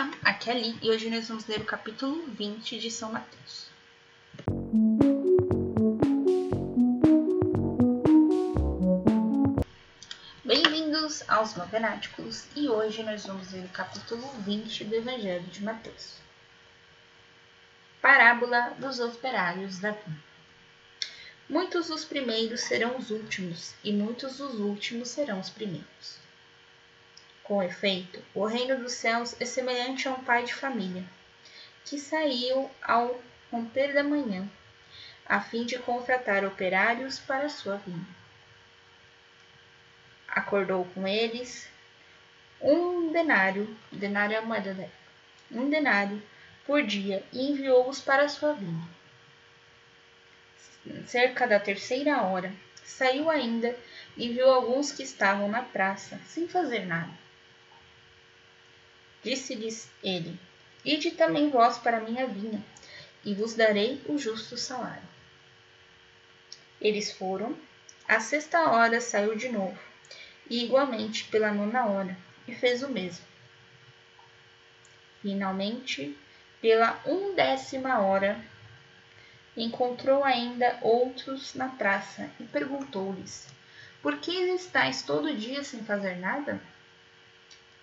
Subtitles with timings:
[0.00, 3.66] Olá, aqui é a e hoje nós vamos ler o capítulo 20 de São Mateus.
[10.42, 16.14] Bem-vindos aos Matenáticos e hoje nós vamos ler o capítulo 20 do Evangelho de Mateus.
[18.00, 20.24] Parábola dos operários da vinha.
[21.46, 26.29] Muitos dos primeiros serão os últimos e muitos dos últimos serão os primeiros.
[27.50, 31.02] Com efeito, o reino dos céus é semelhante a um pai de família,
[31.84, 33.20] que saiu ao
[33.50, 34.48] romper da manhã,
[35.26, 38.06] a fim de contratar operários para sua vinha.
[40.28, 41.68] Acordou com eles
[42.60, 44.86] um denário, denário é moeda da
[45.50, 46.22] um denário
[46.64, 48.88] por dia e enviou-os para sua vinha.
[51.04, 53.76] Cerca da terceira hora, saiu ainda
[54.16, 57.10] e viu alguns que estavam na praça, sem fazer nada
[59.22, 60.38] Disse-lhes ele:
[60.84, 62.64] Ide também vós para a minha vinha,
[63.24, 65.08] e vos darei o justo salário.
[66.80, 67.56] Eles foram.
[68.08, 69.78] À sexta hora saiu de novo,
[70.48, 72.16] e igualmente pela nona hora,
[72.48, 73.24] e fez o mesmo.
[75.22, 76.16] Finalmente,
[76.60, 78.42] pela undécima hora,
[79.56, 83.46] encontrou ainda outros na praça e perguntou-lhes:
[84.00, 86.60] Por que estáis todo dia sem fazer nada?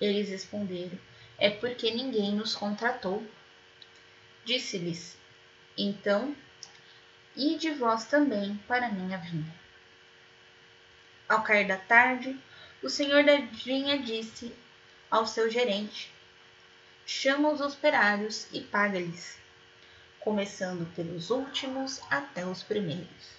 [0.01, 0.97] Eles responderam:
[1.37, 3.25] é porque ninguém nos contratou.
[4.43, 5.17] Disse-lhes:
[5.77, 6.35] Então,
[7.35, 9.55] ide vós também para minha vinha.
[11.29, 12.37] Ao cair da tarde,
[12.81, 14.53] o senhor da vinha disse
[15.11, 16.11] ao seu gerente:
[17.05, 19.37] Chama os operários e paga-lhes,
[20.19, 23.37] começando pelos últimos até os primeiros.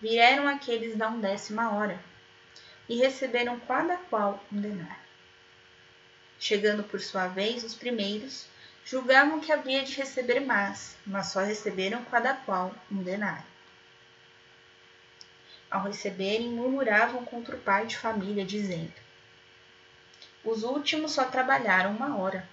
[0.00, 1.98] Vieram aqueles da undécima hora
[2.88, 5.03] e receberam cada qual um denário.
[6.38, 8.46] Chegando por sua vez os primeiros,
[8.84, 13.46] julgavam que havia de receber mais, mas só receberam cada qual um denário.
[15.70, 18.92] Ao receberem, murmuravam contra o pai de família, dizendo:
[20.44, 22.48] Os últimos só trabalharam uma hora,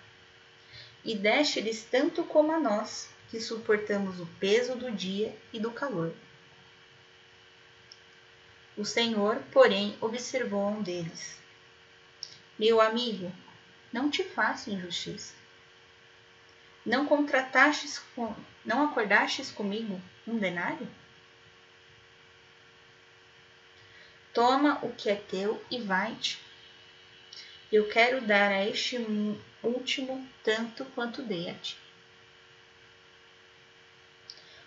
[1.03, 6.13] e deste-lhes tanto como a nós, que suportamos o peso do dia e do calor.
[8.77, 11.37] O Senhor, porém, observou um deles.
[12.57, 13.31] Meu amigo,
[13.91, 15.33] não te faço injustiça.
[16.85, 18.35] Não contratastes com,
[18.65, 20.87] não acordastes comigo um denário?
[24.33, 26.39] Toma o que é teu e vai-te.
[27.71, 28.97] Eu quero dar a este
[29.61, 31.77] último tanto quanto dei a ti.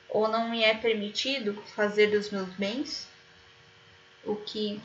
[0.09, 3.09] Ou não me é permitido fazer dos meus bens
[4.23, 4.81] o que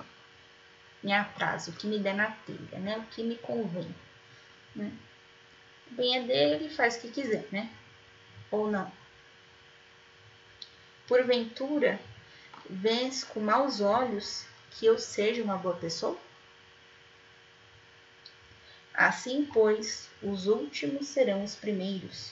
[1.04, 2.98] me apraz, o que me der na telha, né?
[2.98, 3.94] o que me convém.
[4.79, 4.94] Né?
[5.91, 7.69] Bem é dele, ele faz o que quiser, né?
[8.50, 8.90] Ou não.
[11.06, 12.00] Porventura,
[12.69, 16.17] vês com maus olhos que eu seja uma boa pessoa?
[18.94, 22.31] Assim, pois, os últimos serão os primeiros,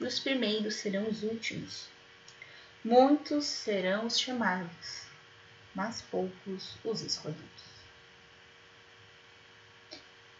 [0.00, 1.88] e os primeiros serão os últimos.
[2.84, 5.06] Muitos serão os chamados,
[5.74, 7.67] mas poucos os escolhidos.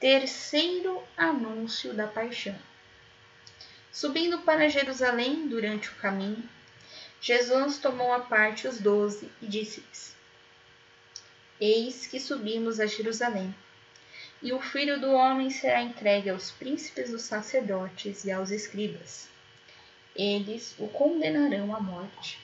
[0.00, 2.56] Terceiro anúncio da paixão.
[3.90, 6.48] Subindo para Jerusalém durante o caminho,
[7.20, 10.14] Jesus tomou à parte os doze e disse-lhes:
[11.60, 13.52] Eis que subimos a Jerusalém,
[14.40, 19.28] e o filho do homem será entregue aos príncipes dos sacerdotes e aos escribas.
[20.14, 22.38] Eles o condenarão à morte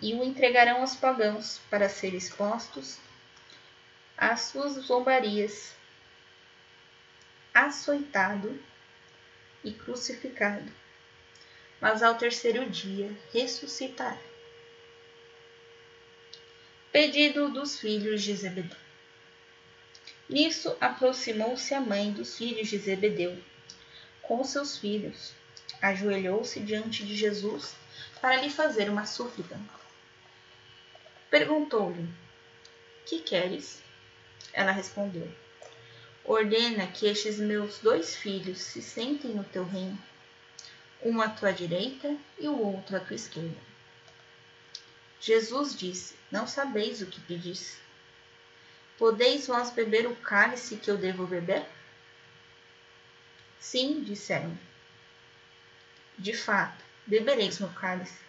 [0.00, 2.98] e o entregarão aos pagãos para ser expostos
[4.18, 5.78] às suas zombarias
[7.54, 8.58] açoitado
[9.64, 10.70] e crucificado,
[11.80, 14.18] mas ao terceiro dia ressuscitará.
[16.92, 18.76] Pedido dos filhos de Zebedeu.
[20.28, 23.36] Nisso aproximou-se a mãe dos filhos de Zebedeu
[24.22, 25.32] com seus filhos,
[25.82, 27.74] ajoelhou-se diante de Jesus
[28.20, 29.58] para lhe fazer uma súplica.
[31.28, 32.08] Perguntou-lhe:
[33.06, 33.82] Que queres?
[34.52, 35.28] Ela respondeu:
[36.24, 39.98] Ordena que estes meus dois filhos se sentem no teu reino,
[41.02, 43.56] um à tua direita e o outro à tua esquerda.
[45.18, 47.78] Jesus disse: Não sabeis o que pedis.
[48.98, 51.64] Podeis vós beber o cálice que eu devo beber?
[53.58, 54.56] Sim, disseram.
[56.18, 58.20] De fato, bebereis meu cálice.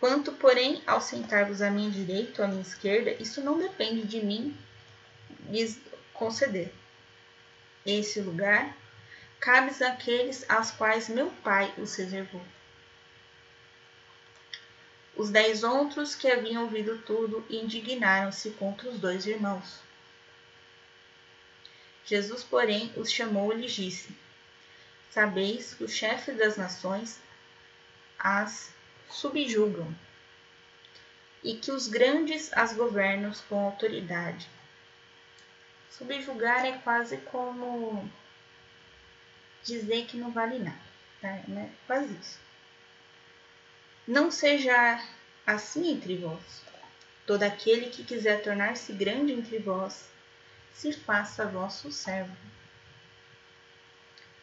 [0.00, 4.24] Quanto, porém, ao sentar-vos à minha direita ou à minha esquerda, isso não depende de
[4.24, 4.56] mim
[5.48, 5.78] lhes
[6.14, 6.72] conceder
[7.84, 8.74] esse lugar
[9.40, 12.44] cabes àqueles aos quais meu pai os reservou.
[15.16, 19.80] Os dez outros que haviam ouvido tudo indignaram-se contra os dois irmãos.
[22.04, 24.16] Jesus, porém, os chamou e lhes disse:
[25.10, 27.20] Sabeis que os chefes das nações
[28.18, 28.72] as
[29.08, 29.94] subjugam
[31.42, 34.48] e que os grandes as governam com autoridade.
[35.98, 38.10] Subjugar é quase como
[39.62, 40.76] dizer que não vale nada,
[41.20, 41.28] tá?
[41.28, 42.40] É quase isso.
[44.04, 45.00] Não seja
[45.46, 46.64] assim entre vós.
[47.24, 50.10] Todo aquele que quiser tornar-se grande entre vós,
[50.72, 52.36] se faça vosso servo.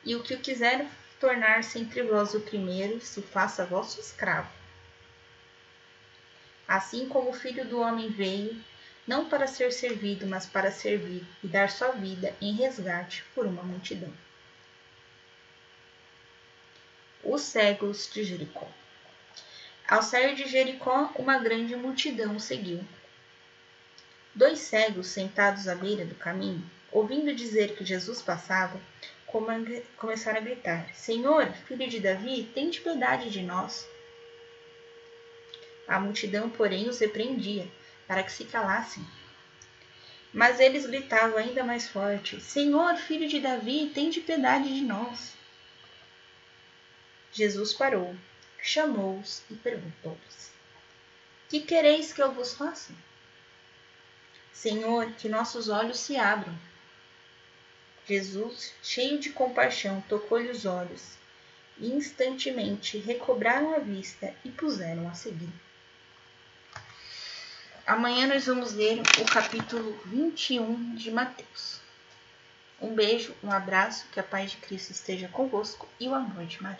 [0.05, 0.89] E o que quiser
[1.19, 4.49] tornar-se entre vós o primeiro, se faça vosso escravo.
[6.65, 8.63] Assim como o Filho do Homem veio,
[9.07, 13.63] não para ser servido, mas para servir e dar sua vida em resgate por uma
[13.63, 14.13] multidão.
[17.23, 18.67] Os cegos de Jericó.
[19.87, 22.83] Ao sair de Jericó, uma grande multidão seguiu.
[24.33, 28.79] Dois cegos sentados à beira do caminho, ouvindo dizer que Jesus passava,
[29.97, 33.87] começaram a gritar: Senhor, filho de Davi, tende piedade de nós.
[35.87, 37.67] A multidão, porém, os repreendia,
[38.11, 39.07] para que se calassem.
[40.33, 45.33] Mas eles gritavam ainda mais forte: Senhor, filho de Davi, tende piedade de nós.
[47.31, 48.13] Jesus parou,
[48.61, 50.51] chamou-os e perguntou-lhes:
[51.47, 52.93] Que quereis que eu vos faça?
[54.51, 56.59] Senhor, que nossos olhos se abram.
[58.05, 61.13] Jesus, cheio de compaixão, tocou-lhe os olhos
[61.77, 65.70] e instantemente recobraram a vista e puseram a seguir.
[67.91, 71.81] Amanhã nós vamos ler o capítulo 21 de Mateus.
[72.81, 76.63] Um beijo, um abraço, que a paz de Cristo esteja convosco e o amor de
[76.63, 76.79] Maria.